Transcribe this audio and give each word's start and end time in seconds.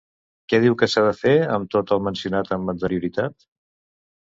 Què 0.53 0.59
diu 0.63 0.77
que 0.81 0.87
s'ha 0.93 1.03
de 1.07 1.11
fer 1.19 1.35
amb 1.59 1.69
tot 1.77 1.95
el 1.97 2.03
mencionat 2.09 2.51
amb 2.59 2.75
anterioritat? 2.77 3.49